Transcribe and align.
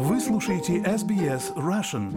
Вы 0.00 0.20
слушаете 0.20 0.76
SBS 0.76 1.56
Russian. 1.56 2.12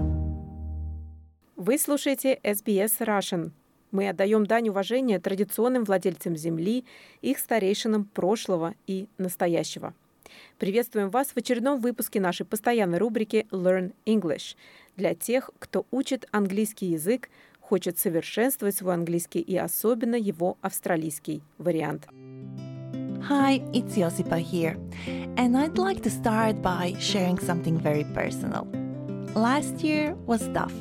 Вы 1.55 1.79
слушаете 1.79 2.39
SBS 2.43 2.99
Russian. 2.99 3.49
Мы 3.89 4.07
отдаем 4.07 4.45
дань 4.45 4.69
уважения 4.69 5.19
традиционным 5.19 5.83
владельцам 5.85 6.35
земли, 6.37 6.85
их 7.23 7.39
старейшинам 7.39 8.05
прошлого 8.05 8.75
и 8.85 9.07
настоящего. 9.17 9.95
Приветствуем 10.59 11.09
вас 11.09 11.29
в 11.29 11.37
очередном 11.37 11.79
выпуске 11.79 12.19
нашей 12.21 12.45
постоянной 12.45 12.99
рубрики 12.99 13.47
Learn 13.49 13.93
English 14.05 14.55
для 14.95 15.15
тех, 15.15 15.49
кто 15.57 15.87
учит 15.89 16.27
английский 16.29 16.85
язык, 16.85 17.31
хочет 17.61 17.97
совершенствовать 17.97 18.75
свой 18.75 18.93
английский 18.93 19.39
и 19.39 19.57
особенно 19.57 20.13
его 20.15 20.55
австралийский 20.61 21.41
вариант. 21.57 22.07
Hi, 23.27 23.61
it's 23.71 23.95
Josipa 23.95 24.39
here, 24.39 24.77
and 25.37 25.57
I'd 25.57 25.77
like 25.77 26.01
to 26.03 26.09
start 26.09 26.61
by 26.61 26.95
sharing 26.99 27.39
something 27.39 27.77
very 27.77 28.03
personal. 28.13 28.67
Last 29.35 29.81
year 29.81 30.15
was 30.25 30.47
tough. 30.49 30.73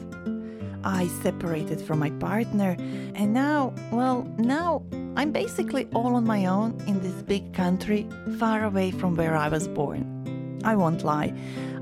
I 0.83 1.09
separated 1.23 1.81
from 1.81 1.99
my 1.99 2.11
partner, 2.11 2.77
and 3.15 3.33
now, 3.33 3.75
well, 3.93 4.23
now 4.39 4.83
I'm 5.17 5.31
basically 5.31 5.89
all 5.95 6.15
on 6.17 6.25
my 6.25 6.47
own 6.47 6.83
in 6.87 7.01
this 7.01 7.23
big 7.23 7.53
country 7.53 8.09
far 8.39 8.65
away 8.65 8.91
from 8.91 9.17
where 9.17 9.37
I 9.37 9.49
was 9.49 9.69
born. 9.69 10.61
I 10.65 10.77
won't 10.77 11.05
lie, 11.05 11.35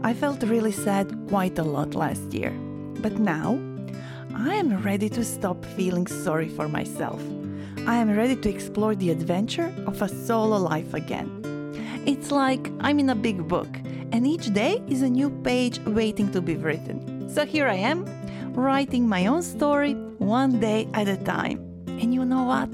I 0.02 0.14
felt 0.14 0.42
really 0.42 0.72
sad 0.72 1.16
quite 1.28 1.58
a 1.58 1.64
lot 1.64 1.94
last 1.94 2.32
year. 2.34 2.50
But 3.00 3.18
now, 3.18 3.58
I 4.34 4.54
am 4.54 4.82
ready 4.82 5.08
to 5.10 5.24
stop 5.24 5.64
feeling 5.64 6.06
sorry 6.06 6.48
for 6.48 6.68
myself. 6.68 7.22
I 7.86 7.96
am 7.96 8.16
ready 8.16 8.36
to 8.36 8.48
explore 8.48 8.94
the 8.94 9.10
adventure 9.10 9.72
of 9.86 10.02
a 10.02 10.08
solo 10.08 10.58
life 10.58 10.94
again. 10.94 11.37
It's 12.08 12.30
like 12.30 12.72
I'm 12.80 12.98
in 12.98 13.10
a 13.10 13.14
big 13.14 13.46
book, 13.46 13.68
and 14.12 14.26
each 14.26 14.54
day 14.54 14.82
is 14.88 15.02
a 15.02 15.10
new 15.10 15.28
page 15.28 15.78
waiting 15.80 16.32
to 16.32 16.40
be 16.40 16.56
written. 16.56 17.28
So 17.28 17.44
here 17.44 17.68
I 17.68 17.74
am, 17.74 18.06
writing 18.54 19.06
my 19.06 19.26
own 19.26 19.42
story 19.42 19.92
one 20.16 20.58
day 20.58 20.88
at 20.94 21.06
a 21.06 21.18
time. 21.18 21.58
And 21.86 22.14
you 22.14 22.24
know 22.24 22.44
what? 22.44 22.70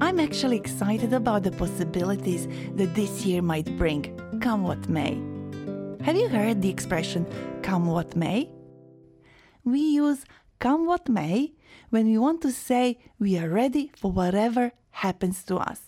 I'm 0.00 0.20
actually 0.20 0.56
excited 0.56 1.12
about 1.12 1.42
the 1.42 1.50
possibilities 1.50 2.46
that 2.76 2.94
this 2.94 3.26
year 3.26 3.42
might 3.42 3.76
bring, 3.76 4.16
come 4.40 4.62
what 4.62 4.88
may. 4.88 5.20
Have 6.04 6.16
you 6.16 6.28
heard 6.28 6.62
the 6.62 6.70
expression 6.70 7.26
come 7.62 7.86
what 7.86 8.14
may? 8.14 8.48
We 9.64 9.80
use 9.80 10.24
come 10.60 10.86
what 10.86 11.08
may 11.08 11.54
when 11.90 12.06
we 12.06 12.18
want 12.18 12.40
to 12.42 12.52
say 12.52 12.98
we 13.18 13.36
are 13.36 13.48
ready 13.48 13.90
for 13.96 14.12
whatever 14.12 14.70
happens 14.92 15.42
to 15.46 15.56
us. 15.56 15.83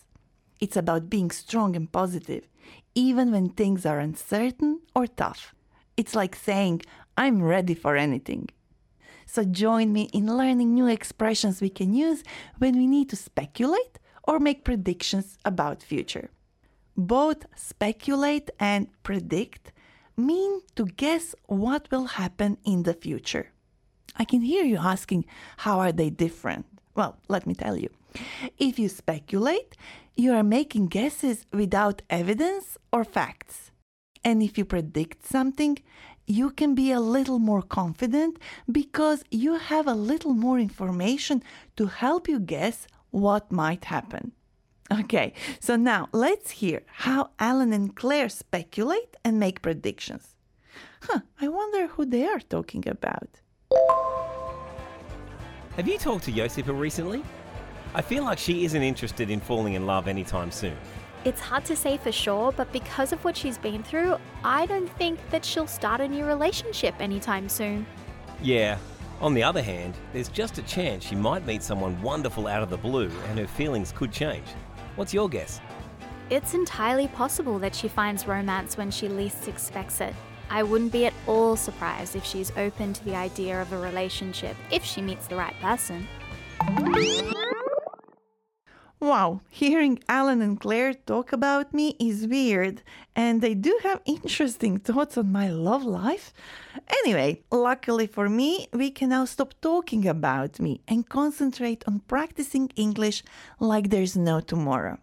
It's 0.61 0.77
about 0.77 1.11
being 1.11 1.31
strong 1.31 1.77
and 1.77 1.91
positive, 1.91 2.49
even 2.95 3.31
when 3.33 3.51
things 3.51 3.85
are 3.85 3.99
uncertain 3.99 4.81
or 4.95 5.07
tough. 5.07 5.55
It's 5.97 6.15
like 6.15 6.35
saying, 6.35 6.83
I'm 7.17 7.43
ready 7.43 7.75
for 7.75 7.97
anything. 7.97 8.49
So 9.27 9.45
join 9.45 9.93
me 9.93 10.09
in 10.13 10.37
learning 10.37 10.75
new 10.75 10.87
expressions 10.87 11.61
we 11.61 11.71
can 11.71 11.95
use 11.95 12.23
when 12.59 12.77
we 12.77 12.87
need 12.87 13.09
to 13.11 13.17
speculate 13.17 13.99
or 14.23 14.39
make 14.39 14.65
predictions 14.65 15.37
about 15.45 15.83
future. 15.83 16.31
Both 16.97 17.47
speculate 17.55 18.51
and 18.59 18.89
predict 19.03 19.73
mean 20.17 20.61
to 20.77 20.87
guess 20.87 21.35
what 21.47 21.89
will 21.91 22.07
happen 22.07 22.57
in 22.65 22.85
the 22.85 22.95
future. 22.95 23.51
I 24.17 24.25
can 24.25 24.41
hear 24.41 24.65
you 24.65 24.79
asking, 24.79 25.27
how 25.59 25.81
are 25.81 25.93
they 25.93 26.09
different? 26.09 26.65
Well, 26.95 27.19
let 27.29 27.47
me 27.47 27.55
tell 27.55 27.77
you. 27.77 27.91
If 28.59 28.79
you 28.79 28.89
speculate, 28.89 29.77
you 30.17 30.33
are 30.33 30.43
making 30.43 30.89
guesses 30.89 31.47
without 31.53 32.03
evidence 32.09 32.79
or 32.93 33.05
facts. 33.05 33.71
And 34.25 34.43
if 34.43 34.59
you 34.59 34.65
predict 34.65 35.27
something, 35.27 35.79
you 36.27 36.51
can 36.51 36.75
be 36.75 36.91
a 36.91 37.01
little 37.01 37.39
more 37.39 37.63
confident 37.63 38.39
because 38.71 39.23
you 39.31 39.55
have 39.55 39.87
a 39.87 39.95
little 39.95 40.35
more 40.35 40.59
information 40.59 41.43
to 41.77 41.87
help 41.87 42.29
you 42.29 42.41
guess 42.41 42.87
what 43.11 43.53
might 43.53 43.85
happen. 43.85 44.33
Okay, 44.91 45.33
so 45.61 45.77
now 45.77 46.09
let's 46.13 46.51
hear 46.51 46.83
how 46.87 47.31
Alan 47.39 47.73
and 47.73 47.95
Claire 47.95 48.29
speculate 48.29 49.17
and 49.25 49.39
make 49.39 49.63
predictions. 49.63 50.37
Huh, 51.03 51.21
I 51.41 51.49
wonder 51.49 51.89
who 51.89 52.05
they 52.05 52.27
are 52.27 52.41
talking 52.41 52.87
about. 52.89 53.29
Have 55.77 55.87
you 55.87 55.99
talked 55.99 56.25
to 56.25 56.33
Josipa 56.33 56.79
recently? 56.79 57.23
I 57.97 58.03
feel 58.03 58.25
like 58.25 58.37
she 58.37 58.67
isn't 58.67 58.83
interested 58.83 59.31
in 59.31 59.41
falling 59.41 59.73
in 59.73 59.87
love 59.87 60.07
anytime 60.07 60.51
soon. 60.51 60.77
It's 61.25 61.41
hard 61.41 61.65
to 61.65 61.75
say 61.75 61.97
for 61.97 62.13
sure, 62.13 62.53
but 62.53 62.71
because 62.71 63.11
of 63.11 63.25
what 63.25 63.35
she's 63.35 63.57
been 63.57 63.83
through, 63.83 64.19
I 64.45 64.67
don't 64.67 64.91
think 64.99 65.19
that 65.31 65.47
she'll 65.47 65.67
start 65.67 66.03
a 66.03 66.07
new 66.07 66.27
relationship 66.27 66.95
anytime 67.01 67.49
soon. 67.49 67.87
Yeah. 68.43 68.77
On 69.23 69.33
the 69.33 69.43
other 69.43 69.63
hand, 69.63 69.95
there's 70.13 70.29
just 70.29 70.59
a 70.59 70.63
chance 70.65 71.07
she 71.07 71.15
might 71.15 71.47
meet 71.47 71.63
someone 71.63 72.01
wonderful 72.03 72.47
out 72.47 72.63
of 72.63 72.69
the 72.69 72.77
blue 72.77 73.11
and 73.29 73.39
her 73.39 73.47
feelings 73.47 73.93
could 73.93 74.13
change. 74.13 74.47
What's 74.97 75.15
your 75.15 75.31
guess? 75.31 75.63
It's 76.29 76.53
entirely 76.53 77.09
possible 77.09 77.59
that 77.61 77.75
she 77.75 77.89
finds 77.89 78.27
romance 78.27 78.77
when 78.77 78.91
she 78.91 79.09
least 79.09 79.49
expects 79.49 80.03
it. 80.03 80.15
I 80.51 80.65
wouldn't 80.65 80.93
be 80.93 81.07
at 81.07 81.15
all 81.27 81.57
surprised 81.57 82.15
if 82.15 82.27
she's 82.27 82.53
open 82.59 82.93
to 82.93 83.05
the 83.07 83.17
idea 83.17 83.63
of 83.63 83.73
a 83.73 83.79
relationship 83.79 84.55
if 84.71 84.85
she 84.85 85.01
meets 85.01 85.29
the 85.29 85.37
right 85.37 85.59
person. 85.63 86.07
Wow, 89.07 89.41
hearing 89.51 90.01
Alan 90.09 90.43
and 90.43 90.59
Claire 90.59 90.93
talk 90.93 91.33
about 91.33 91.73
me 91.73 91.95
is 92.01 92.27
weird, 92.27 92.83
and 93.15 93.41
they 93.41 93.55
do 93.55 93.79
have 93.85 94.01
interesting 94.05 94.79
thoughts 94.79 95.17
on 95.17 95.31
my 95.31 95.49
love 95.49 95.85
life. 95.85 96.33
Anyway, 97.05 97.45
luckily 97.53 98.09
for 98.09 98.29
me, 98.29 98.67
we 98.73 98.91
can 98.91 99.11
now 99.11 99.25
stop 99.25 99.55
talking 99.61 100.09
about 100.09 100.59
me 100.59 100.81
and 100.89 101.09
concentrate 101.09 101.85
on 101.87 102.01
practicing 102.09 102.69
English 102.75 103.23
like 103.61 103.91
there's 103.91 104.17
no 104.17 104.41
tomorrow. 104.41 104.99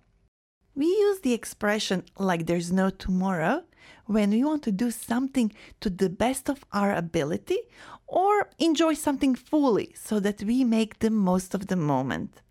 We 0.76 0.88
use 0.88 1.22
the 1.22 1.32
expression 1.32 2.04
like 2.20 2.46
there's 2.46 2.74
no 2.74 2.90
tomorrow 2.90 3.64
when 4.06 4.32
we 4.32 4.44
want 4.44 4.64
to 4.64 4.74
do 4.74 4.92
something 4.92 5.54
to 5.80 5.90
the 5.90 6.10
best 6.10 6.50
of 6.50 6.66
our 6.74 6.94
ability 6.94 7.60
or 8.08 8.50
enjoy 8.60 8.96
something 8.96 9.34
fully 9.34 9.96
so 9.96 10.20
that 10.20 10.44
we 10.44 10.66
make 10.66 11.00
the 11.00 11.10
most 11.10 11.56
of 11.56 11.68
the 11.68 11.78
moment. 11.78 12.42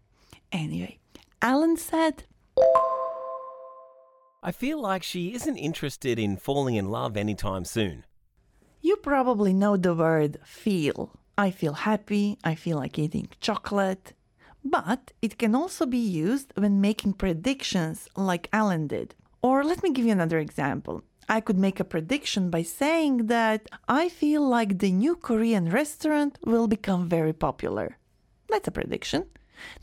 Anyway, 0.50 0.98
Alan 1.44 1.76
said, 1.76 2.22
I 4.44 4.52
feel 4.52 4.80
like 4.80 5.02
she 5.02 5.34
isn't 5.34 5.56
interested 5.56 6.16
in 6.16 6.36
falling 6.36 6.76
in 6.76 6.88
love 6.88 7.16
anytime 7.16 7.64
soon. 7.64 8.04
You 8.80 8.94
probably 8.94 9.52
know 9.52 9.76
the 9.76 9.92
word 9.92 10.38
feel. 10.44 11.18
I 11.36 11.50
feel 11.50 11.72
happy, 11.72 12.38
I 12.44 12.54
feel 12.54 12.76
like 12.76 12.96
eating 12.96 13.28
chocolate. 13.40 14.12
But 14.64 15.10
it 15.20 15.36
can 15.36 15.56
also 15.56 15.84
be 15.84 15.98
used 15.98 16.52
when 16.54 16.80
making 16.80 17.14
predictions 17.14 18.08
like 18.16 18.48
Alan 18.52 18.86
did. 18.86 19.16
Or 19.42 19.64
let 19.64 19.82
me 19.82 19.90
give 19.90 20.06
you 20.06 20.12
another 20.12 20.38
example. 20.38 21.02
I 21.28 21.40
could 21.40 21.58
make 21.58 21.80
a 21.80 21.84
prediction 21.84 22.50
by 22.50 22.62
saying 22.62 23.26
that 23.26 23.68
I 23.88 24.08
feel 24.08 24.48
like 24.48 24.78
the 24.78 24.92
new 24.92 25.16
Korean 25.16 25.70
restaurant 25.70 26.38
will 26.44 26.68
become 26.68 27.08
very 27.08 27.32
popular. 27.32 27.98
That's 28.48 28.68
a 28.68 28.70
prediction. 28.70 29.24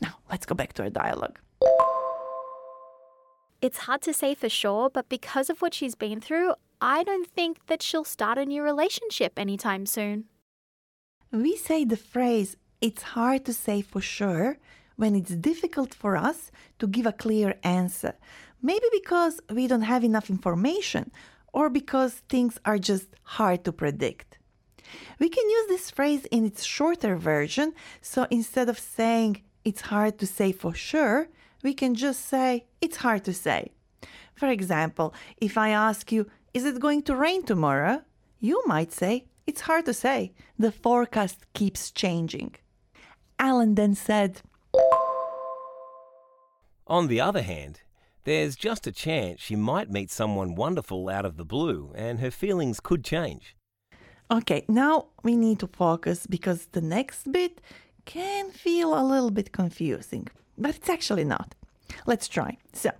Now, 0.00 0.14
let's 0.30 0.46
go 0.46 0.54
back 0.54 0.72
to 0.74 0.84
our 0.84 0.90
dialogue. 0.90 1.38
It's 3.62 3.80
hard 3.80 4.00
to 4.02 4.14
say 4.14 4.34
for 4.34 4.48
sure, 4.48 4.88
but 4.88 5.10
because 5.10 5.50
of 5.50 5.60
what 5.60 5.74
she's 5.74 5.94
been 5.94 6.20
through, 6.20 6.54
I 6.80 7.04
don't 7.04 7.26
think 7.28 7.66
that 7.66 7.82
she'll 7.82 8.04
start 8.04 8.38
a 8.38 8.46
new 8.46 8.62
relationship 8.62 9.38
anytime 9.38 9.84
soon. 9.84 10.24
We 11.30 11.56
say 11.56 11.84
the 11.84 11.98
phrase, 11.98 12.56
it's 12.80 13.02
hard 13.02 13.44
to 13.44 13.52
say 13.52 13.82
for 13.82 14.00
sure, 14.00 14.56
when 14.96 15.14
it's 15.14 15.34
difficult 15.34 15.92
for 15.92 16.16
us 16.16 16.50
to 16.78 16.86
give 16.86 17.04
a 17.04 17.12
clear 17.12 17.54
answer. 17.62 18.14
Maybe 18.62 18.86
because 18.92 19.40
we 19.50 19.66
don't 19.66 19.82
have 19.82 20.04
enough 20.04 20.30
information 20.30 21.10
or 21.52 21.68
because 21.68 22.14
things 22.30 22.58
are 22.64 22.78
just 22.78 23.08
hard 23.22 23.64
to 23.64 23.72
predict. 23.72 24.38
We 25.18 25.28
can 25.28 25.48
use 25.48 25.68
this 25.68 25.90
phrase 25.90 26.24
in 26.30 26.46
its 26.46 26.64
shorter 26.64 27.14
version, 27.16 27.74
so 28.00 28.26
instead 28.30 28.70
of 28.70 28.78
saying 28.78 29.42
it's 29.64 29.82
hard 29.82 30.18
to 30.18 30.26
say 30.26 30.52
for 30.52 30.72
sure, 30.72 31.28
we 31.62 31.74
can 31.74 31.94
just 31.94 32.26
say 32.26 32.66
it's 32.80 32.96
hard 32.96 33.24
to 33.24 33.32
say. 33.32 33.72
For 34.34 34.48
example, 34.48 35.14
if 35.40 35.58
I 35.58 35.70
ask 35.70 36.10
you, 36.12 36.26
is 36.54 36.64
it 36.64 36.80
going 36.80 37.02
to 37.02 37.14
rain 37.14 37.42
tomorrow? 37.42 38.02
You 38.38 38.62
might 38.66 38.92
say, 38.92 39.26
it's 39.46 39.62
hard 39.62 39.84
to 39.86 39.94
say. 39.94 40.32
The 40.58 40.72
forecast 40.72 41.38
keeps 41.52 41.90
changing. 41.90 42.56
Alan 43.38 43.74
then 43.74 43.94
said, 43.94 44.42
On 46.86 47.06
the 47.08 47.20
other 47.20 47.42
hand, 47.42 47.80
there's 48.24 48.56
just 48.56 48.86
a 48.86 48.92
chance 48.92 49.40
she 49.40 49.56
might 49.56 49.90
meet 49.90 50.10
someone 50.10 50.54
wonderful 50.54 51.08
out 51.08 51.24
of 51.24 51.36
the 51.36 51.44
blue 51.44 51.92
and 51.94 52.20
her 52.20 52.30
feelings 52.30 52.80
could 52.80 53.02
change. 53.04 53.56
Okay, 54.30 54.64
now 54.68 55.06
we 55.22 55.36
need 55.36 55.58
to 55.60 55.66
focus 55.66 56.26
because 56.26 56.66
the 56.66 56.80
next 56.80 57.32
bit 57.32 57.60
can 58.04 58.50
feel 58.50 58.98
a 58.98 59.02
little 59.02 59.30
bit 59.30 59.52
confusing, 59.52 60.28
but 60.60 60.76
it's 60.76 60.88
actually 60.88 61.24
not. 61.24 61.54
Let's 62.06 62.28
try. 62.28 62.58
So, 62.72 62.90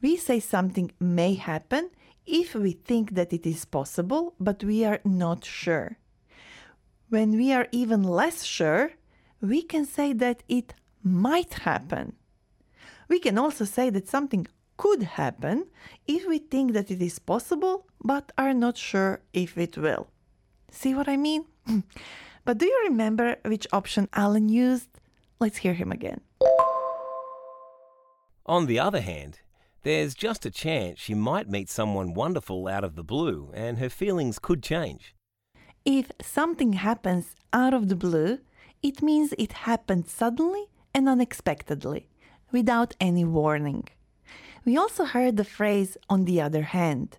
we 0.00 0.16
say 0.16 0.40
something 0.40 0.92
may 1.00 1.34
happen 1.34 1.90
if 2.26 2.54
we 2.54 2.72
think 2.72 3.14
that 3.14 3.32
it 3.32 3.44
is 3.46 3.64
possible, 3.64 4.34
but 4.38 4.62
we 4.62 4.84
are 4.84 5.00
not 5.04 5.44
sure. 5.44 5.98
When 7.08 7.32
we 7.32 7.52
are 7.52 7.66
even 7.72 8.02
less 8.04 8.44
sure, 8.44 8.92
we 9.40 9.62
can 9.62 9.84
say 9.84 10.12
that 10.12 10.42
it 10.48 10.74
might 11.02 11.54
happen. 11.54 12.14
We 13.08 13.18
can 13.18 13.36
also 13.36 13.64
say 13.64 13.90
that 13.90 14.08
something 14.08 14.46
could 14.76 15.02
happen 15.02 15.66
if 16.06 16.26
we 16.26 16.38
think 16.38 16.72
that 16.72 16.90
it 16.90 17.02
is 17.02 17.18
possible 17.18 17.86
but 18.02 18.32
are 18.38 18.54
not 18.54 18.78
sure 18.78 19.20
if 19.32 19.58
it 19.58 19.76
will. 19.76 20.08
See 20.70 20.94
what 20.94 21.08
I 21.08 21.16
mean? 21.16 21.44
but 22.44 22.58
do 22.58 22.66
you 22.66 22.80
remember 22.84 23.36
which 23.44 23.66
option 23.72 24.08
Alan 24.12 24.48
used? 24.48 24.88
Let's 25.40 25.58
hear 25.58 25.74
him 25.74 25.90
again. 25.90 26.20
On 28.50 28.66
the 28.66 28.80
other 28.80 29.00
hand, 29.00 29.38
there's 29.84 30.12
just 30.12 30.44
a 30.44 30.50
chance 30.50 30.98
she 30.98 31.14
might 31.14 31.48
meet 31.48 31.70
someone 31.70 32.14
wonderful 32.14 32.66
out 32.66 32.82
of 32.82 32.96
the 32.96 33.04
blue 33.04 33.52
and 33.54 33.78
her 33.78 33.88
feelings 33.88 34.40
could 34.40 34.60
change. 34.60 35.14
If 35.84 36.10
something 36.20 36.72
happens 36.72 37.36
out 37.52 37.74
of 37.74 37.88
the 37.88 37.94
blue, 37.94 38.40
it 38.82 39.02
means 39.02 39.32
it 39.38 39.52
happened 39.70 40.08
suddenly 40.08 40.64
and 40.92 41.08
unexpectedly, 41.08 42.08
without 42.50 42.96
any 43.00 43.24
warning. 43.24 43.88
We 44.64 44.76
also 44.76 45.04
heard 45.04 45.36
the 45.36 45.44
phrase 45.44 45.96
on 46.08 46.24
the 46.24 46.40
other 46.40 46.64
hand. 46.64 47.18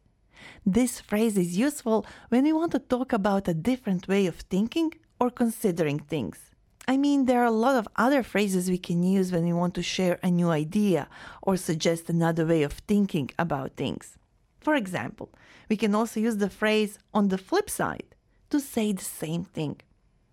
This 0.65 0.99
phrase 0.99 1.37
is 1.37 1.57
useful 1.57 2.05
when 2.27 2.43
we 2.43 2.51
want 2.51 2.73
to 2.73 2.79
talk 2.79 3.13
about 3.13 3.47
a 3.47 3.53
different 3.53 4.05
way 4.09 4.25
of 4.25 4.35
thinking 4.35 4.95
or 5.17 5.29
considering 5.29 5.99
things. 5.99 6.50
I 6.87 6.97
mean, 6.97 7.25
there 7.25 7.41
are 7.41 7.45
a 7.45 7.51
lot 7.51 7.75
of 7.75 7.87
other 7.95 8.23
phrases 8.23 8.69
we 8.69 8.77
can 8.77 9.03
use 9.03 9.31
when 9.31 9.45
we 9.45 9.53
want 9.53 9.75
to 9.75 9.83
share 9.83 10.19
a 10.23 10.31
new 10.31 10.49
idea 10.49 11.07
or 11.41 11.55
suggest 11.55 12.09
another 12.09 12.45
way 12.45 12.63
of 12.63 12.73
thinking 12.73 13.29
about 13.37 13.75
things. 13.75 14.17
For 14.59 14.75
example, 14.75 15.29
we 15.69 15.77
can 15.77 15.95
also 15.95 16.19
use 16.19 16.37
the 16.37 16.49
phrase 16.49 16.99
on 17.13 17.27
the 17.27 17.37
flip 17.37 17.69
side 17.69 18.15
to 18.49 18.59
say 18.59 18.91
the 18.91 19.03
same 19.03 19.43
thing. 19.43 19.79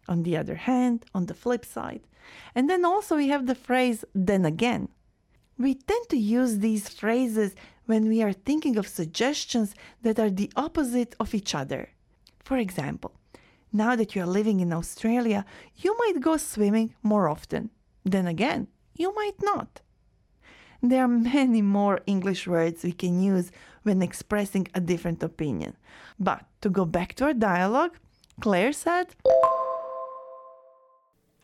On 0.08 0.22
the 0.22 0.36
other 0.36 0.56
hand, 0.56 1.04
on 1.14 1.26
the 1.26 1.34
flip 1.34 1.64
side. 1.64 2.00
And 2.54 2.68
then 2.68 2.84
also 2.84 3.16
we 3.16 3.28
have 3.28 3.46
the 3.46 3.54
phrase 3.54 4.04
then 4.14 4.44
again. 4.44 4.88
We 5.58 5.74
tend 5.74 6.08
to 6.10 6.16
use 6.16 6.58
these 6.58 6.88
phrases 6.88 7.54
when 7.86 8.08
we 8.08 8.22
are 8.22 8.32
thinking 8.32 8.76
of 8.76 8.86
suggestions 8.86 9.74
that 10.02 10.18
are 10.18 10.30
the 10.30 10.50
opposite 10.56 11.14
of 11.18 11.34
each 11.34 11.54
other. 11.54 11.90
For 12.44 12.56
example, 12.56 13.12
now 13.72 13.96
that 13.96 14.14
you 14.14 14.22
are 14.22 14.26
living 14.26 14.60
in 14.60 14.72
Australia, 14.72 15.44
you 15.76 15.96
might 15.98 16.20
go 16.20 16.36
swimming 16.36 16.94
more 17.02 17.28
often. 17.28 17.70
Then 18.04 18.26
again, 18.26 18.68
you 18.94 19.14
might 19.14 19.40
not. 19.42 19.80
There 20.82 21.02
are 21.02 21.08
many 21.08 21.60
more 21.60 22.00
English 22.06 22.46
words 22.46 22.84
we 22.84 22.92
can 22.92 23.20
use 23.20 23.50
when 23.82 24.00
expressing 24.00 24.68
a 24.74 24.80
different 24.80 25.22
opinion. 25.22 25.76
But 26.20 26.44
to 26.60 26.70
go 26.70 26.84
back 26.84 27.14
to 27.14 27.24
our 27.24 27.34
dialogue, 27.34 27.96
Claire 28.40 28.72
said, 28.72 29.16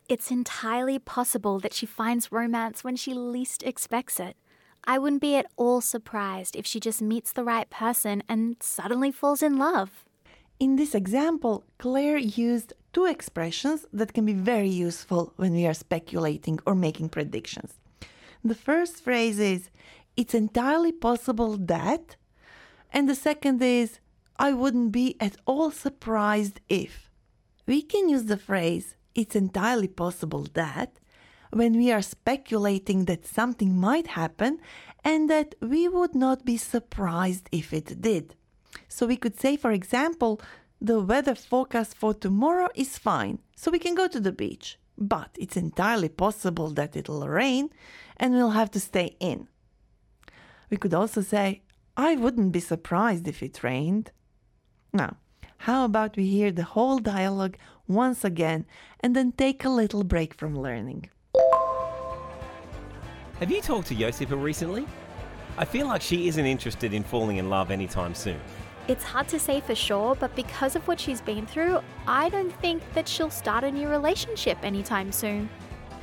It's 0.07 0.31
entirely 0.31 0.99
possible 0.99 1.59
that 1.59 1.73
she 1.73 1.85
finds 1.85 2.31
romance 2.31 2.83
when 2.83 2.95
she 2.95 3.13
least 3.13 3.63
expects 3.63 4.19
it. 4.19 4.37
I 4.87 4.99
wouldn't 4.99 5.21
be 5.21 5.35
at 5.35 5.47
all 5.57 5.81
surprised 5.81 6.55
if 6.55 6.65
she 6.65 6.79
just 6.79 7.01
meets 7.01 7.33
the 7.33 7.43
right 7.43 7.69
person 7.69 8.23
and 8.29 8.55
suddenly 8.61 9.11
falls 9.11 9.41
in 9.41 9.57
love. 9.57 10.05
In 10.57 10.77
this 10.77 10.95
example, 10.95 11.65
Claire 11.79 12.17
used 12.17 12.71
two 12.93 13.05
expressions 13.05 13.85
that 13.91 14.13
can 14.13 14.25
be 14.25 14.33
very 14.33 14.69
useful 14.69 15.33
when 15.35 15.51
we 15.51 15.67
are 15.67 15.73
speculating 15.73 16.59
or 16.65 16.75
making 16.75 17.09
predictions. 17.09 17.73
The 18.41 18.55
first 18.55 19.03
phrase 19.03 19.37
is, 19.37 19.69
It's 20.15 20.33
entirely 20.33 20.93
possible 20.93 21.57
that, 21.57 22.15
and 22.93 23.09
the 23.09 23.15
second 23.15 23.61
is, 23.61 23.99
I 24.37 24.53
wouldn't 24.53 24.93
be 24.93 25.17
at 25.19 25.35
all 25.45 25.71
surprised 25.71 26.61
if. 26.69 27.09
We 27.67 27.81
can 27.81 28.07
use 28.07 28.25
the 28.25 28.37
phrase, 28.37 28.95
It's 29.13 29.35
entirely 29.35 29.89
possible 29.89 30.47
that, 30.53 30.99
when 31.51 31.73
we 31.73 31.91
are 31.91 32.01
speculating 32.01 33.05
that 33.05 33.25
something 33.25 33.77
might 33.77 34.07
happen 34.07 34.59
and 35.03 35.29
that 35.29 35.55
we 35.61 35.89
would 35.89 36.15
not 36.15 36.45
be 36.45 36.55
surprised 36.55 37.49
if 37.51 37.73
it 37.73 38.01
did. 38.01 38.35
So 38.87 39.05
we 39.05 39.17
could 39.17 39.39
say, 39.39 39.57
for 39.57 39.71
example, 39.71 40.41
the 40.81 40.99
weather 40.99 41.35
forecast 41.35 41.95
for 41.95 42.13
tomorrow 42.13 42.69
is 42.75 42.97
fine, 42.97 43.39
so 43.55 43.71
we 43.71 43.79
can 43.79 43.95
go 43.95 44.07
to 44.07 44.19
the 44.19 44.31
beach. 44.31 44.77
But 44.97 45.29
it's 45.37 45.57
entirely 45.57 46.09
possible 46.09 46.69
that 46.71 46.95
it'll 46.95 47.27
rain 47.27 47.69
and 48.17 48.33
we'll 48.33 48.51
have 48.51 48.71
to 48.71 48.79
stay 48.79 49.15
in. 49.19 49.47
We 50.69 50.77
could 50.77 50.93
also 50.93 51.21
say, 51.21 51.61
I 51.97 52.15
wouldn't 52.15 52.51
be 52.51 52.59
surprised 52.59 53.27
if 53.27 53.41
it 53.41 53.63
rained. 53.63 54.11
Now, 54.93 55.17
how 55.59 55.85
about 55.85 56.17
we 56.17 56.27
hear 56.27 56.51
the 56.51 56.63
whole 56.63 56.99
dialogue 56.99 57.57
once 57.87 58.23
again 58.23 58.65
and 58.99 59.15
then 59.15 59.31
take 59.31 59.63
a 59.63 59.69
little 59.69 60.03
break 60.03 60.33
from 60.33 60.57
learning? 60.57 61.09
Have 63.39 63.51
you 63.51 63.61
talked 63.61 63.87
to 63.87 63.95
Josipa 63.95 64.41
recently? 64.41 64.87
I 65.57 65.65
feel 65.65 65.87
like 65.87 66.01
she 66.01 66.27
isn't 66.27 66.45
interested 66.45 66.93
in 66.93 67.03
falling 67.03 67.37
in 67.37 67.49
love 67.49 67.71
anytime 67.71 68.13
soon. 68.13 68.39
It's 68.87 69.03
hard 69.03 69.27
to 69.29 69.39
say 69.39 69.61
for 69.61 69.73
sure, 69.73 70.13
but 70.13 70.35
because 70.35 70.75
of 70.75 70.87
what 70.87 70.99
she's 70.99 71.19
been 71.19 71.47
through, 71.47 71.79
I 72.07 72.29
don't 72.29 72.53
think 72.61 72.83
that 72.93 73.07
she'll 73.07 73.31
start 73.31 73.63
a 73.63 73.71
new 73.71 73.89
relationship 73.89 74.59
anytime 74.61 75.11
soon. 75.11 75.49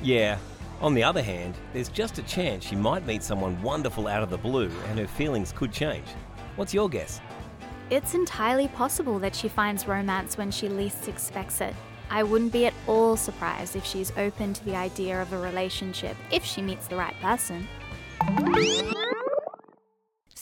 Yeah. 0.02 0.38
On 0.81 0.93
the 0.93 1.05
other 1.05 1.23
hand, 1.23 1.55
there's 1.73 1.88
just 1.88 2.19
a 2.19 2.25
chance 2.25 2.67
she 2.67 2.75
might 2.75 3.06
meet 3.06 3.23
someone 3.23 3.61
wonderful 3.62 4.08
out 4.08 4.25
of 4.25 4.31
the 4.31 4.38
blue 4.38 4.69
and 4.88 4.99
her 4.99 5.06
feelings 5.06 5.52
could 5.52 5.73
change. 5.73 6.06
What's 6.56 6.75
your 6.75 6.88
guess? 6.88 7.20
It's 7.88 8.14
entirely 8.14 8.67
possible 8.67 9.20
that 9.20 9.37
she 9.37 9.46
finds 9.46 9.87
romance 9.87 10.37
when 10.37 10.50
she 10.50 10.69
least 10.69 11.06
expects 11.06 11.61
it. 11.61 11.76
I 12.11 12.25
wouldn't 12.25 12.52
be 12.52 12.67
at 12.67 12.75
all 12.88 13.17
surprised 13.17 13.76
if 13.76 13.84
she's 13.84 14.11
open 14.17 14.55
to 14.55 14.64
the 14.64 14.75
idea 14.75 15.23
of 15.23 15.32
a 15.32 15.38
relationship 15.38 16.17
if 16.32 16.44
she 16.44 16.61
meets 16.61 16.88
the 16.88 16.96
right 16.96 17.14
person. 17.20 17.69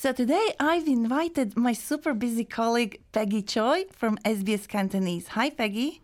So 0.00 0.12
today 0.12 0.54
I've 0.58 0.88
invited 0.88 1.58
my 1.58 1.74
super 1.74 2.14
busy 2.14 2.46
colleague 2.46 3.02
Peggy 3.12 3.42
Choi 3.42 3.84
from 3.92 4.16
SBS 4.24 4.66
Cantonese. 4.66 5.28
Hi, 5.36 5.50
Peggy. 5.50 6.00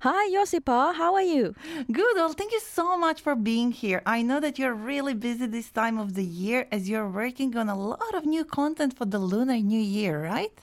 Hi, 0.00 0.30
Josipa. 0.30 0.94
How 0.94 1.12
are 1.14 1.20
you? 1.20 1.54
Good. 1.92 2.16
Well, 2.16 2.32
thank 2.32 2.52
you 2.52 2.60
so 2.60 2.96
much 2.96 3.20
for 3.20 3.34
being 3.34 3.72
here. 3.72 4.00
I 4.06 4.22
know 4.22 4.40
that 4.40 4.58
you're 4.58 4.72
really 4.72 5.12
busy 5.12 5.44
this 5.44 5.70
time 5.70 5.98
of 5.98 6.14
the 6.14 6.24
year 6.24 6.66
as 6.72 6.88
you're 6.88 7.10
working 7.10 7.54
on 7.58 7.68
a 7.68 7.76
lot 7.76 8.14
of 8.14 8.24
new 8.24 8.42
content 8.42 8.96
for 8.96 9.04
the 9.04 9.18
Lunar 9.18 9.58
New 9.58 9.82
Year, 9.82 10.24
right? 10.24 10.58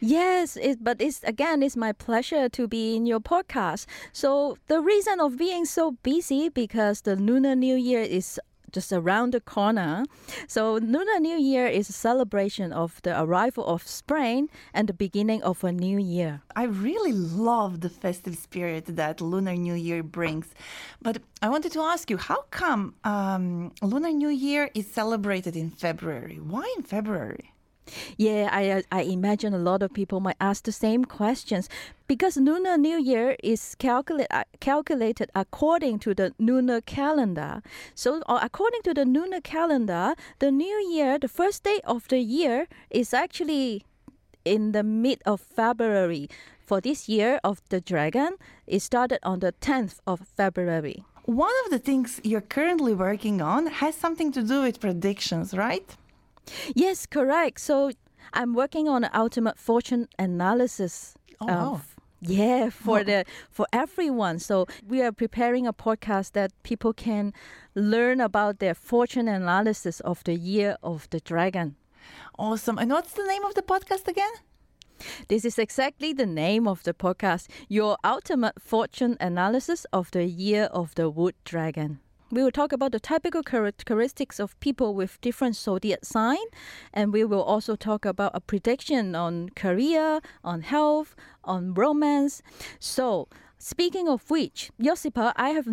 Yes, 0.00 0.58
it, 0.58 0.84
but 0.84 1.00
it's 1.00 1.22
again, 1.24 1.62
it's 1.62 1.76
my 1.76 1.92
pleasure 1.92 2.50
to 2.50 2.68
be 2.68 2.94
in 2.94 3.06
your 3.06 3.20
podcast. 3.20 3.86
So 4.12 4.58
the 4.66 4.82
reason 4.82 5.18
of 5.18 5.38
being 5.38 5.64
so 5.64 5.92
busy 6.02 6.50
because 6.50 7.00
the 7.00 7.16
Lunar 7.16 7.54
New 7.54 7.76
Year 7.76 8.02
is 8.02 8.38
just 8.72 8.92
around 8.92 9.32
the 9.32 9.40
corner. 9.40 10.04
So 10.46 10.74
Lunar 10.74 11.20
New 11.20 11.38
Year 11.38 11.66
is 11.66 11.88
a 11.88 11.92
celebration 11.92 12.72
of 12.72 13.00
the 13.02 13.20
arrival 13.20 13.64
of 13.66 13.86
spring 13.86 14.48
and 14.74 14.88
the 14.88 14.94
beginning 14.94 15.42
of 15.42 15.62
a 15.64 15.72
new 15.72 15.98
year. 15.98 16.42
I 16.56 16.64
really 16.64 17.12
love 17.12 17.80
the 17.80 17.88
festive 17.88 18.36
spirit 18.36 18.84
that 18.86 19.20
Lunar 19.20 19.54
New 19.54 19.74
Year 19.74 20.02
brings. 20.02 20.48
But 21.00 21.22
I 21.40 21.48
wanted 21.48 21.72
to 21.72 21.80
ask 21.80 22.10
you, 22.10 22.16
how 22.16 22.44
come 22.50 22.94
um, 23.04 23.72
Lunar 23.82 24.12
New 24.12 24.28
Year 24.28 24.70
is 24.74 24.86
celebrated 24.86 25.56
in 25.56 25.70
February? 25.70 26.36
Why 26.36 26.72
in 26.76 26.82
February? 26.82 27.52
Yeah, 28.16 28.48
I 28.52 28.82
I 28.90 29.02
imagine 29.02 29.54
a 29.54 29.58
lot 29.58 29.82
of 29.82 29.92
people 29.92 30.20
might 30.20 30.36
ask 30.40 30.64
the 30.64 30.72
same 30.72 31.04
questions 31.04 31.68
because 32.06 32.36
Lunar 32.36 32.76
New 32.76 32.98
Year 32.98 33.36
is 33.42 33.74
calculate, 33.78 34.26
uh, 34.30 34.44
calculated 34.60 35.30
according 35.34 35.98
to 36.00 36.14
the 36.14 36.34
lunar 36.38 36.80
calendar. 36.80 37.62
So, 37.94 38.20
uh, 38.26 38.40
according 38.42 38.82
to 38.82 38.94
the 38.94 39.04
lunar 39.04 39.40
calendar, 39.40 40.14
the 40.38 40.50
new 40.50 40.78
year, 40.90 41.18
the 41.18 41.28
first 41.28 41.64
day 41.64 41.80
of 41.84 42.08
the 42.08 42.18
year, 42.18 42.66
is 42.90 43.14
actually 43.14 43.84
in 44.44 44.72
the 44.72 44.82
mid 44.82 45.22
of 45.24 45.40
February. 45.40 46.28
For 46.66 46.80
this 46.80 47.08
year 47.08 47.40
of 47.44 47.60
the 47.68 47.80
dragon, 47.80 48.36
it 48.66 48.80
started 48.80 49.18
on 49.22 49.40
the 49.40 49.52
10th 49.60 50.00
of 50.06 50.20
February. 50.36 51.04
One 51.24 51.52
of 51.64 51.70
the 51.70 51.78
things 51.78 52.20
you're 52.24 52.40
currently 52.40 52.94
working 52.94 53.40
on 53.40 53.66
has 53.66 53.94
something 53.94 54.32
to 54.32 54.42
do 54.42 54.62
with 54.62 54.80
predictions, 54.80 55.54
right? 55.54 55.96
Yes, 56.74 57.06
correct. 57.06 57.60
So 57.60 57.90
I'm 58.32 58.54
working 58.54 58.88
on 58.88 59.04
an 59.04 59.10
ultimate 59.14 59.58
fortune 59.58 60.08
analysis. 60.18 61.14
Oh, 61.40 61.48
um, 61.48 61.54
wow. 61.72 61.80
Yeah, 62.20 62.70
for 62.70 63.00
Oh. 63.00 63.04
the 63.04 63.24
for 63.50 63.66
everyone. 63.72 64.38
So 64.38 64.66
we 64.86 65.02
are 65.02 65.12
preparing 65.12 65.66
a 65.66 65.72
podcast 65.72 66.32
that 66.32 66.52
people 66.62 66.92
can 66.92 67.32
learn 67.74 68.20
about 68.20 68.58
their 68.60 68.74
fortune 68.74 69.26
analysis 69.28 70.00
of 70.00 70.22
the 70.24 70.34
year 70.34 70.76
of 70.82 71.08
the 71.10 71.18
dragon. 71.20 71.74
Awesome. 72.38 72.78
And 72.78 72.90
what's 72.92 73.12
the 73.14 73.24
name 73.26 73.44
of 73.44 73.54
the 73.54 73.62
podcast 73.62 74.06
again? 74.08 74.32
This 75.28 75.44
is 75.44 75.58
exactly 75.58 76.12
the 76.12 76.26
name 76.26 76.68
of 76.68 76.84
the 76.84 76.94
podcast, 76.94 77.48
Your 77.68 77.96
Ultimate 78.04 78.62
Fortune 78.62 79.16
Analysis 79.20 79.84
of 79.92 80.10
the 80.12 80.24
Year 80.24 80.64
of 80.70 80.94
the 80.94 81.10
Wood 81.10 81.34
Dragon. 81.44 81.98
We 82.32 82.42
will 82.42 82.50
talk 82.50 82.72
about 82.72 82.92
the 82.92 82.98
typical 82.98 83.42
characteristics 83.42 84.40
of 84.40 84.58
people 84.58 84.94
with 84.94 85.20
different 85.20 85.54
zodiac 85.54 86.02
sign, 86.02 86.46
and 86.90 87.12
we 87.12 87.24
will 87.24 87.42
also 87.42 87.76
talk 87.76 88.06
about 88.06 88.30
a 88.32 88.40
prediction 88.40 89.14
on 89.14 89.50
career, 89.50 90.20
on 90.42 90.62
health, 90.62 91.14
on 91.44 91.74
romance. 91.74 92.40
So, 92.80 93.28
speaking 93.58 94.08
of 94.08 94.30
which, 94.30 94.70
Josipa, 94.80 95.34
I 95.36 95.50
have 95.50 95.68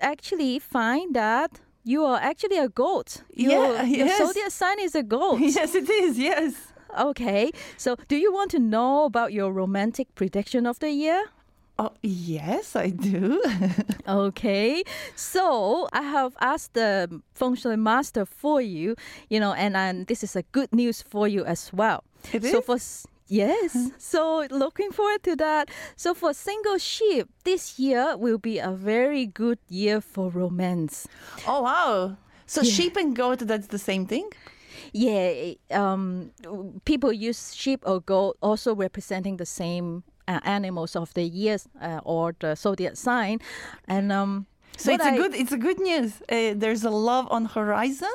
actually 0.00 0.58
find 0.58 1.14
that 1.14 1.60
you 1.84 2.04
are 2.04 2.18
actually 2.18 2.58
a 2.58 2.68
goat. 2.68 3.22
Your, 3.32 3.76
Yeah, 3.76 3.82
your 3.84 4.08
zodiac 4.08 4.50
sign 4.50 4.80
is 4.80 4.96
a 4.96 5.04
goat. 5.04 5.38
yes, 5.40 5.76
it 5.76 5.88
is. 5.88 6.18
Yes. 6.18 6.72
Okay, 6.98 7.52
so 7.76 7.94
do 8.08 8.16
you 8.16 8.32
want 8.32 8.50
to 8.50 8.58
know 8.58 9.04
about 9.04 9.32
your 9.32 9.52
romantic 9.52 10.12
prediction 10.16 10.66
of 10.66 10.80
the 10.80 10.90
year? 10.90 11.26
Oh, 11.78 11.92
yes, 12.02 12.74
I 12.74 12.88
do. 12.90 13.42
Okay, 14.08 14.82
so 15.14 15.88
I 15.92 16.00
have 16.02 16.36
asked 16.40 16.74
the 16.74 17.20
shui 17.56 17.76
master 17.76 18.24
for 18.24 18.60
you, 18.62 18.94
you 19.28 19.40
know, 19.40 19.52
and, 19.52 19.76
and 19.76 20.06
this 20.06 20.22
is 20.22 20.36
a 20.36 20.42
good 20.52 20.72
news 20.72 21.02
for 21.02 21.26
you 21.28 21.44
as 21.44 21.72
well. 21.72 22.04
It 22.32 22.44
So 22.44 22.60
is? 22.60 22.64
for 22.64 22.78
yes, 23.28 23.90
so 23.98 24.46
looking 24.50 24.90
forward 24.92 25.22
to 25.24 25.36
that. 25.36 25.70
So 25.96 26.14
for 26.14 26.32
single 26.32 26.78
sheep, 26.78 27.28
this 27.44 27.78
year 27.78 28.16
will 28.16 28.38
be 28.38 28.58
a 28.58 28.70
very 28.70 29.26
good 29.26 29.58
year 29.68 30.00
for 30.00 30.30
romance. 30.30 31.06
oh, 31.46 31.62
wow. 31.62 32.16
So 32.46 32.62
sheep 32.62 32.96
and 32.96 33.14
goat, 33.14 33.40
that's 33.40 33.66
the 33.66 33.78
same 33.78 34.06
thing? 34.06 34.30
Yeah, 34.92 35.54
um, 35.72 36.30
people 36.84 37.12
use 37.12 37.52
sheep 37.54 37.82
or 37.84 38.00
goat 38.00 38.36
also 38.40 38.72
representing 38.74 39.36
the 39.36 39.46
same 39.46 40.04
uh, 40.28 40.40
animals 40.44 40.96
of 40.96 41.12
the 41.14 41.22
years 41.22 41.68
uh, 41.80 42.00
or 42.04 42.34
the 42.40 42.54
zodiac 42.56 42.96
sign, 42.96 43.38
and 43.88 44.12
um. 44.12 44.46
So 44.78 44.92
it's 44.92 45.04
a 45.04 45.12
I- 45.12 45.16
good 45.16 45.34
it's 45.34 45.52
a 45.52 45.56
good 45.58 45.80
news. 45.80 46.20
Uh, 46.28 46.52
there's 46.54 46.84
a 46.84 46.90
love 46.90 47.26
on 47.30 47.46
horizon. 47.46 48.12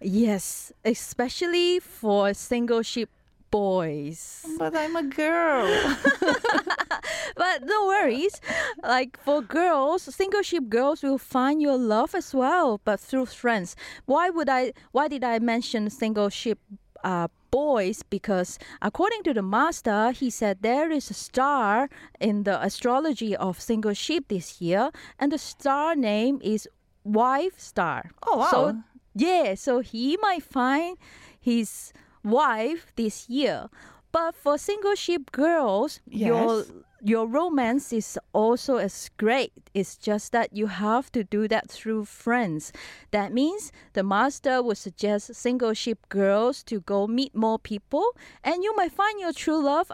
Yes, 0.00 0.72
especially 0.84 1.78
for 1.78 2.34
single 2.34 2.82
ship 2.82 3.08
boys. 3.50 4.44
But 4.58 4.74
I'm 4.76 4.96
a 4.96 5.02
girl. 5.02 5.66
But 7.36 7.64
no 7.64 7.86
worries. 7.86 8.40
Like 8.82 9.18
for 9.24 9.42
girls, 9.42 10.02
single 10.14 10.42
ship 10.42 10.68
girls 10.68 11.02
will 11.02 11.18
find 11.18 11.62
your 11.62 11.76
love 11.78 12.14
as 12.14 12.34
well, 12.34 12.80
but 12.84 13.00
through 13.00 13.26
friends. 13.26 13.76
Why 14.06 14.30
would 14.30 14.48
I 14.48 14.72
why 14.92 15.08
did 15.08 15.24
I 15.24 15.38
mention 15.38 15.88
single 15.90 16.28
sheep 16.28 16.58
uh, 17.04 17.28
boys? 17.50 18.02
Because 18.02 18.58
according 18.80 19.22
to 19.24 19.34
the 19.34 19.42
master, 19.42 20.10
he 20.12 20.30
said 20.30 20.58
there 20.62 20.90
is 20.90 21.10
a 21.10 21.14
star 21.14 21.88
in 22.20 22.44
the 22.44 22.62
astrology 22.62 23.36
of 23.36 23.60
single 23.60 23.94
sheep 23.94 24.28
this 24.28 24.60
year, 24.60 24.90
and 25.18 25.32
the 25.32 25.38
star 25.38 25.94
name 25.94 26.40
is 26.42 26.68
wife 27.04 27.58
star. 27.58 28.10
Oh, 28.26 28.38
wow. 28.38 28.48
So 28.50 28.76
yeah, 29.14 29.54
so 29.54 29.80
he 29.80 30.16
might 30.22 30.42
find 30.42 30.96
his 31.40 31.92
wife 32.24 32.92
this 32.96 33.28
year. 33.28 33.68
But 34.12 34.34
for 34.34 34.58
single 34.58 34.94
sheep 34.94 35.32
girls, 35.32 36.00
Yes. 36.06 36.28
your 36.28 36.64
romance 37.04 37.92
is 37.92 38.18
also 38.32 38.76
as 38.76 39.10
great. 39.16 39.52
It's 39.74 39.96
just 39.96 40.32
that 40.32 40.54
you 40.56 40.66
have 40.68 41.10
to 41.12 41.24
do 41.24 41.48
that 41.48 41.70
through 41.70 42.04
friends. 42.06 42.72
That 43.10 43.32
means 43.32 43.72
the 43.92 44.02
master 44.02 44.62
would 44.62 44.78
suggest 44.78 45.34
single 45.34 45.74
ship 45.74 45.98
girls 46.08 46.62
to 46.64 46.80
go 46.80 47.06
meet 47.06 47.34
more 47.34 47.58
people, 47.58 48.04
and 48.44 48.62
you 48.62 48.74
might 48.76 48.92
find 48.92 49.18
your 49.20 49.32
true 49.32 49.62
love 49.62 49.90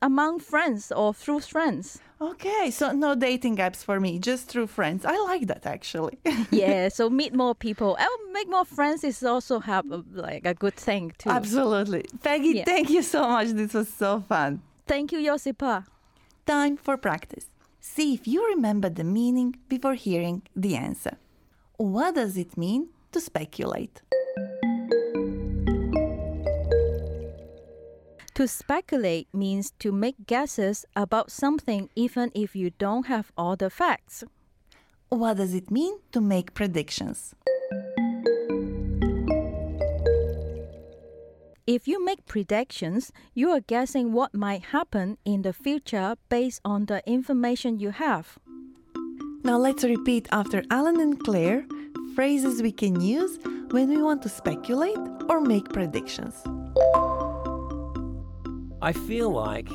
among 0.00 0.40
friends 0.40 0.90
or 0.92 1.14
through 1.14 1.40
friends. 1.40 2.00
Okay, 2.20 2.70
so 2.70 2.92
no 2.92 3.14
dating 3.14 3.56
apps 3.56 3.84
for 3.84 3.98
me, 3.98 4.18
just 4.18 4.46
through 4.48 4.68
friends. 4.68 5.04
I 5.04 5.16
like 5.24 5.46
that 5.48 5.66
actually. 5.66 6.18
yeah, 6.50 6.88
so 6.88 7.10
meet 7.10 7.34
more 7.34 7.54
people. 7.54 7.96
And 7.96 8.08
make 8.32 8.48
more 8.48 8.64
friends 8.64 9.02
is 9.04 9.22
also 9.24 9.58
have 9.60 9.90
a, 9.90 10.04
like 10.12 10.46
a 10.46 10.54
good 10.54 10.74
thing 10.74 11.12
too. 11.18 11.30
Absolutely. 11.30 12.04
Peggy, 12.22 12.58
Yeah. 12.58 12.64
thank 12.64 12.90
you 12.90 13.02
so 13.02 13.28
much. 13.28 13.48
This 13.48 13.74
was 13.74 13.88
so 13.88 14.20
fun. 14.28 14.62
Thank 14.86 15.12
you, 15.12 15.18
Josipa. 15.20 15.84
Time 16.46 16.76
for 16.76 16.96
practice. 16.96 17.46
See 17.80 18.14
if 18.14 18.26
you 18.26 18.44
remember 18.48 18.88
the 18.88 19.04
meaning 19.04 19.56
before 19.68 19.94
hearing 19.94 20.42
the 20.56 20.74
answer. 20.74 21.18
What 21.76 22.16
does 22.16 22.36
it 22.36 22.56
mean 22.56 22.88
to 23.12 23.20
speculate? 23.20 24.02
To 28.34 28.48
speculate 28.48 29.28
means 29.32 29.72
to 29.78 29.92
make 29.92 30.26
guesses 30.26 30.84
about 30.96 31.30
something 31.30 31.90
even 31.94 32.32
if 32.34 32.56
you 32.56 32.70
don't 32.70 33.06
have 33.06 33.30
all 33.36 33.54
the 33.54 33.70
facts. 33.70 34.24
What 35.10 35.36
does 35.36 35.54
it 35.54 35.70
mean 35.70 36.00
to 36.10 36.20
make 36.20 36.54
predictions? 36.54 37.36
If 41.66 41.86
you 41.86 42.04
make 42.04 42.26
predictions, 42.26 43.12
you 43.34 43.50
are 43.50 43.60
guessing 43.60 44.12
what 44.12 44.34
might 44.34 44.64
happen 44.74 45.16
in 45.24 45.42
the 45.42 45.52
future 45.52 46.16
based 46.28 46.60
on 46.64 46.86
the 46.86 47.08
information 47.08 47.78
you 47.78 47.90
have. 47.90 48.36
Now 49.44 49.58
let's 49.58 49.84
repeat 49.84 50.26
after 50.32 50.64
Alan 50.72 50.98
and 50.98 51.22
Claire 51.22 51.64
phrases 52.16 52.62
we 52.62 52.72
can 52.72 53.00
use 53.00 53.38
when 53.70 53.88
we 53.90 54.02
want 54.02 54.22
to 54.22 54.28
speculate 54.28 54.98
or 55.28 55.40
make 55.40 55.72
predictions. 55.72 56.34
I 58.82 58.92
feel 58.92 59.30
like 59.30 59.68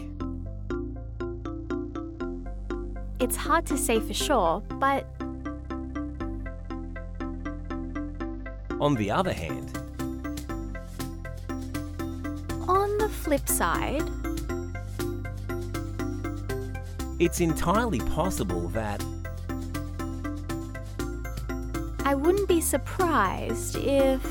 It's 3.22 3.38
hard 3.38 3.65
to 3.67 3.77
say 3.77 4.01
for 4.01 4.13
sure, 4.13 4.62
but 4.77 5.08
On 8.82 8.94
the 8.96 9.10
other 9.10 9.34
hand, 9.34 9.87
flip 13.28 13.50
side, 13.50 14.10
it's 17.20 17.42
entirely 17.42 18.00
possible 18.00 18.70
that 18.70 19.04
I 22.06 22.16
wouldn't 22.16 22.48
be 22.48 22.62
surprised 22.62 23.76
if. 23.76 24.24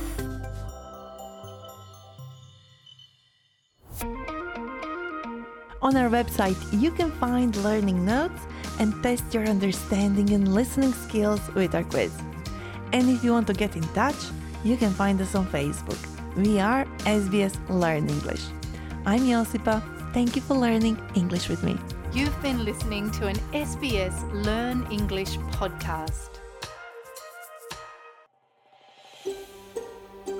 On 5.82 5.94
our 5.94 6.08
website, 6.08 6.56
you 6.72 6.90
can 6.90 7.12
find 7.20 7.54
learning 7.56 8.02
notes 8.02 8.40
and 8.80 8.94
test 9.02 9.34
your 9.34 9.44
understanding 9.44 10.30
and 10.30 10.54
listening 10.54 10.94
skills 10.94 11.42
with 11.54 11.74
our 11.74 11.84
quiz. 11.84 12.12
And 12.94 13.10
if 13.10 13.22
you 13.22 13.32
want 13.32 13.46
to 13.48 13.52
get 13.52 13.76
in 13.76 13.82
touch, 13.92 14.16
you 14.64 14.78
can 14.78 14.90
find 14.90 15.20
us 15.20 15.34
on 15.34 15.46
Facebook. 15.48 16.00
We 16.34 16.60
are 16.60 16.86
SBS 17.04 17.56
Learn 17.68 18.08
English. 18.08 18.40
I'm 19.08 19.20
Josipa. 19.20 19.80
Thank 20.12 20.34
you 20.34 20.42
for 20.42 20.56
learning 20.56 20.98
English 21.14 21.48
with 21.48 21.62
me. 21.62 21.78
You've 22.12 22.42
been 22.42 22.64
listening 22.64 23.08
to 23.12 23.28
an 23.28 23.36
SBS 23.52 24.16
Learn 24.44 24.84
English 24.90 25.38
podcast. 25.52 26.40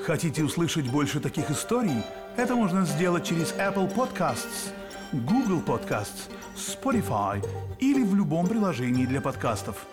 Хотите 0.04 0.42
услышать 0.42 0.90
больше 0.90 1.20
таких 1.20 1.48
историй? 1.48 2.02
Это 2.36 2.56
можно 2.56 2.84
сделать 2.84 3.24
через 3.24 3.52
Apple 3.52 3.88
Podcasts, 3.94 4.72
Google 5.12 5.62
Podcasts, 5.64 6.28
Spotify 6.56 7.40
или 7.78 8.02
в 8.02 8.16
любом 8.16 8.48
приложении 8.48 9.06
для 9.06 9.20
подкастов. 9.20 9.86